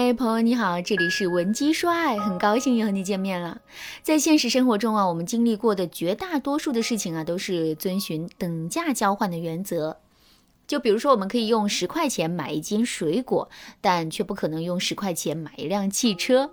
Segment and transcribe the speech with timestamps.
[0.00, 3.60] 嗨，朋友你好，这里是文姬说爱，很高兴又和你见面了。
[4.00, 9.96] 在现实生活中啊，我们经历过的绝大多数的事情啊，都是遵循等价交换的原则。
[10.68, 13.50] 就比如说，我们可以用十块钱买一斤水果，
[13.80, 16.52] 但却不可能用十块钱买一辆汽车。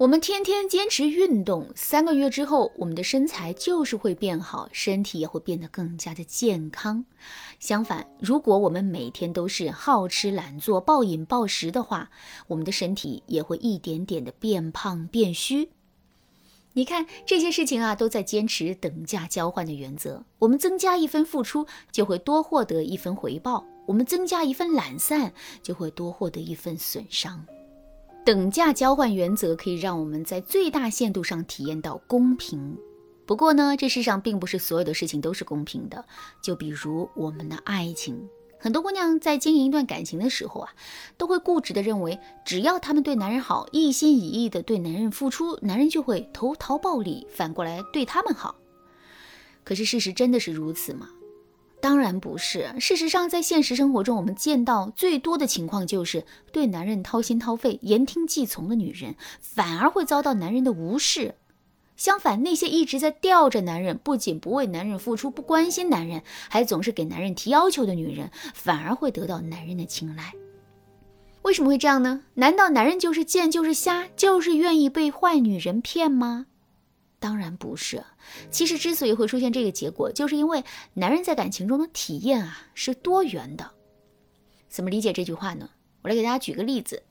[0.00, 7.04] 我们天天坚持运动，三个月之后，我们的身材就是会变好，身体也会变得更加的健康。
[7.58, 12.10] 相反，如果我们每天都是好吃懒做、暴饮暴食的话，
[12.46, 15.68] 我们的身体也会一点点的变胖变虚。
[16.72, 20.24] 你看这些事情啊，都在坚持等价交换的原则。
[20.38, 27.44] 我们增加一分付出，就会多获得一分回报；我们增加一份懒散，就会多获得一份损伤。
[28.24, 32.76] 等价交换原则可以让我们在最大限度上体验到公平。
[33.26, 36.04] 不过呢，这世上并不是所有的事情都是公平的。
[36.42, 40.74] 就比如我们的爱情，很多姑娘在经营一段感情的时候啊，
[41.16, 48.56] 都会固执的认为，只要她们对男人好，一心一意的对男人付出，男人就会投桃报李，反过来对他们好。
[49.62, 51.08] 可是事实真的是如此吗？
[51.80, 52.74] 当然不是。
[52.78, 61.34] 事实上，在现实生活中，我们见到最多的情况就是对男人掏心掏肺、言听计从的女人，反而会遭到男人的无视。
[61.96, 70.32] 相反，那些一直在吊着男人，不仅不为男人付出、不关心男人，还总是给男人提要求的女人，反而会得到男人的青睐。
[71.42, 72.22] 为什么会这样呢？
[72.34, 76.46] 难道男人就是贱、就是瞎、就是愿意被坏女人骗吗？
[77.20, 78.02] 当然不是。
[78.50, 83.70] 其实之所以会出现这个结果，就是因为男人在感情中的体验啊是多元的。
[84.68, 85.70] 怎么理解这句话呢？
[86.02, 87.04] 我来给大家举个例子：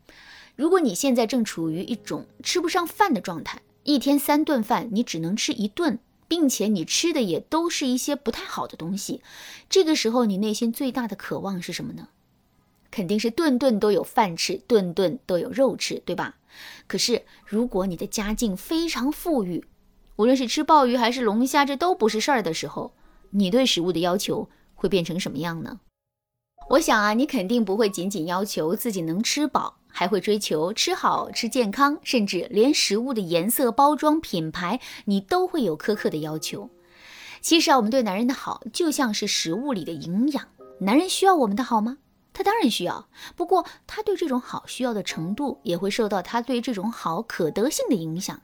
[0.56, 9.22] 如果你现在正处于一种吃不上饭的状态，一天三顿饭你只能吃一顿，并且你吃的也都是一些不太好的东西，
[9.70, 12.10] 这个时候你内心最大的渴望是什么呢？
[12.92, 16.38] 肯定是顿顿都有饭吃，顿顿都有肉吃，对吧？
[16.88, 19.64] 可是如果你的家境非常富裕，
[20.20, 22.92] 无论是吃鲍鱼还是龙虾，这都不是事儿的时候，
[23.30, 25.80] 你对食物的要求会变成什么样呢？
[26.72, 36.70] 我想啊，你肯定不会仅仅要求自己能吃饱，还会追求吃好吃健康，甚至连食物的颜色、包装、品牌，你都会有苛刻的要求。
[37.40, 40.50] 其实啊，我们对男人的好就像是食物里的营养，
[40.82, 42.00] 男人需要我们的好吗？
[42.34, 48.42] 他当然需要，不过他对这种好需要的程度，也会受到他对这种好可得性的影响。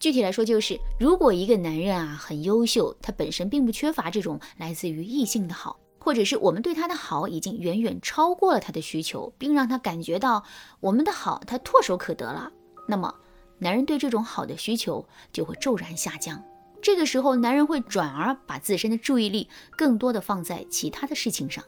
[0.00, 10.42] 具体来说，就是如果一个男人啊很优秀，他本身并不缺乏这种来自于异性的好，或者是我们对他的好已经远远超过了他的需求，并让他感觉到
[10.80, 12.50] 我们的好他唾手可得了，
[12.88, 13.14] 那么
[13.58, 16.42] 男人对这种好的需求就会骤然下降。
[16.80, 21.62] 这个时候，男人会转而把自身的注意力更多的放在其他的事情上，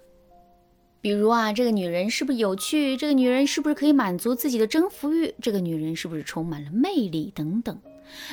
[1.03, 2.97] 比如啊，这个女人是不是有趣？
[2.97, 5.35] 这个女人是不是可以满足自己的征服欲？
[5.43, 7.31] 这个女人是不是充满了魅力？
[7.35, 7.79] 等等。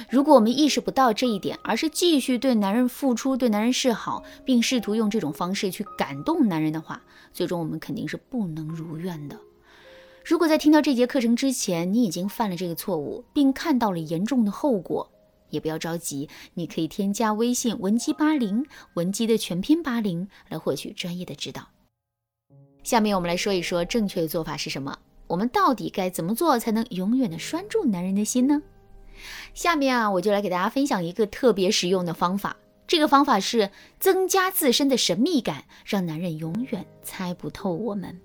[0.10, 7.02] 如果我们意识不到这一点，而是继续对男人付出、对男人示好，并试图用这种方式去感动男人的话，
[7.34, 9.40] 最终我们肯定是不能如愿的。
[10.26, 15.10] 如果在听到这节课程之前，你已经犯了这个错误，并看到了严重的后果，
[15.50, 21.68] 也不要着急，你可以添加微信文姬八零，文姬的全拼八零，来获取专业的指导。
[22.84, 24.98] 下面我们来说一说正确的做法是什么？
[25.28, 28.62] 我们到底该怎么做才能永远的拴住男人的心呢？
[29.54, 32.58] 下面啊，我就来给大家分享一个特别实用的方法。
[32.88, 33.70] 这个方法是
[34.00, 38.20] 增加自身的神秘感，让男人永远猜不透我们。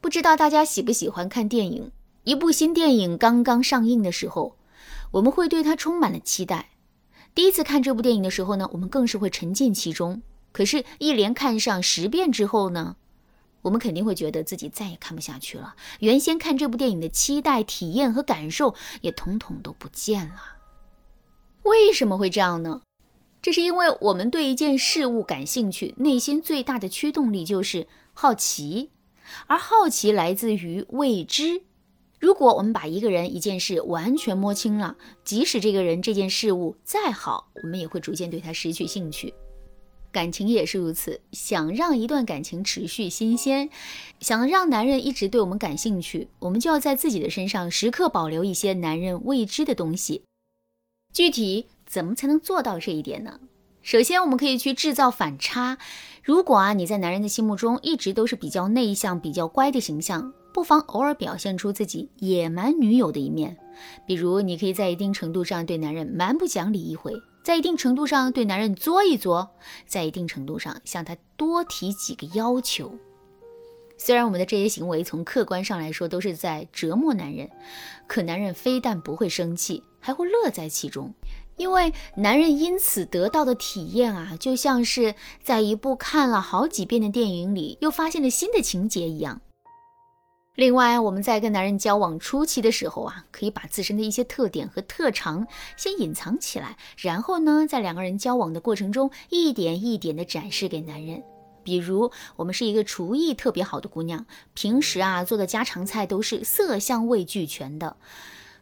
[0.00, 1.90] 不知道大家喜不喜欢看电影？
[2.22, 4.56] 一部新电影刚刚上映的时候，
[5.10, 6.70] 我们会对它充满了期待。
[7.34, 10.22] 第一次看这部电影的时候呢，我们更是会沉浸其中。
[10.52, 12.96] 可是，一连看上十遍之后呢？
[13.66, 20.36] 我们肯定会觉得自己再也看不下去了，原先看这部电影的期待、体验和感受也统统都不见了。
[21.64, 22.82] 为什么会这样呢？
[23.42, 28.90] 这是因为我们对一件事物感兴趣，内心最大的驱动力就是好奇，
[29.48, 31.62] 而好奇来自于未知。
[32.20, 39.34] 如果我们把一个人、一件事完全摸清了，即使这个人、这件事物再好，我们也会逐渐对他失去兴趣。
[40.16, 43.68] 感情也是如此，想让一段感情持续新鲜，
[44.18, 50.22] 想让男人一直对我们感兴趣，我们就要在自己的身上时刻保留一些男人未知的东西。
[51.12, 53.40] 具体怎么才能做到这一点呢？
[53.82, 55.76] 首先，我们可以去制造反差。
[56.24, 63.54] 如果啊你在男人的心目中一直都是比较内向、比较乖的形象，不妨偶尔表现出自己野蛮女友的一面。
[64.06, 67.12] 比如，你可以在一定程度上对男人蛮不讲理一回。
[67.46, 69.50] 在一定程度上对男人作一作，
[69.86, 72.98] 在一定程度上向他多提几个要求。
[73.96, 77.48] 虽然我们的这些行为从客观上来说都是在折磨男人，
[78.08, 81.14] 可男人非但不会生气，还会乐在其中，
[81.56, 89.40] 因为男人因此得到的体验啊，就像是在一部看了好几遍的电影里又发现了新的情节一样。
[90.56, 101.22] 另外，我们在跟男人交往初期的时候啊，可以把自身的一些特点和特长先隐藏起来，然后呢，在两个人交往的过程中，一点一点的展示给男人。
[101.62, 104.24] 比如，我们是一个厨艺特别好的姑娘，
[104.54, 107.98] 平时啊做的家常菜都是色香味俱全的。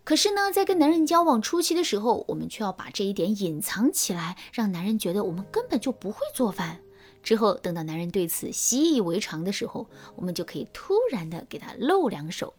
[0.02, 6.80] 可是呢，在跟男人交往初期的时候，我们却要把这一点隐藏起来，让男人觉得我们根本就不会做饭。
[7.24, 12.54] 之后，等到男人对此习以为常的时候，我们就可以突然的给他露两手。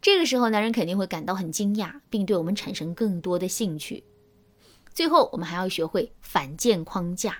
[0.00, 4.04] 这个时候，男人肯定会感到很惊讶，并对我们产生更多的兴趣。
[4.92, 7.38] 最后，我们还要学会反建框架。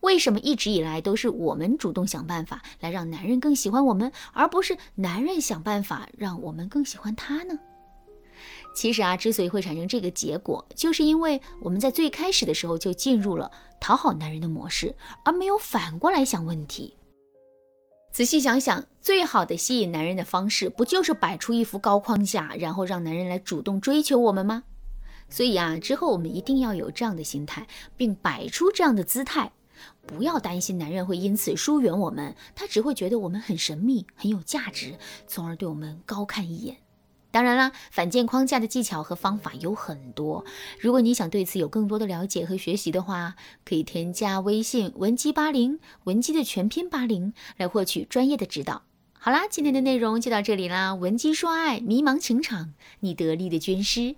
[0.00, 7.58] 为什么一直以来都是我们主动想办法来让男人更喜欢我们，而不是男人想办法让我们更喜欢他呢？
[8.78, 14.94] 其实啊，之所以会产生这个结果，就是因为我们在最开始的时候就进入了讨好男人的模式，
[15.24, 16.94] 而没有反过来想问题。
[18.12, 24.62] 仔细想想，最好的吸引男人的方式，不就是摆出一副高框架，然后让男人来主动追求我们吗？
[25.28, 27.66] 所以啊，之后我们一定要有这样的心态，
[27.96, 29.50] 并摆出这样的姿态。
[30.06, 34.96] 不要担心男人会因此疏远我们，他只会觉得我们很神秘、很有价值，
[35.26, 36.76] 从而对我们高看一眼。
[37.30, 40.44] 当然啦，反建框架的技巧和方法有很多。
[40.80, 43.34] 如果你想对此有更多的了解和学习的话，
[43.64, 48.82] 可以添加微信文姬八零，文姬的全拼八零，来获取专业的指导。
[49.12, 50.94] 好啦，今天的内容就到这里啦。
[50.94, 54.16] 文姬说爱，迷茫情场，你得力的军师。